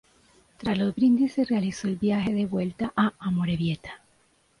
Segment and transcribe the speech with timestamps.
[0.57, 4.01] Tras los brindis se realizó el viaje de vuelta a Amorebieta.